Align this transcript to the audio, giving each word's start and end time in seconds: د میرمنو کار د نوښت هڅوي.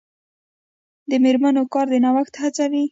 د 1.09 1.11
میرمنو 1.23 1.63
کار 1.73 1.85
د 1.91 1.95
نوښت 2.03 2.33
هڅوي. 2.43 2.79